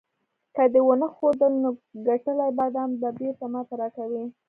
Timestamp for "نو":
1.63-1.69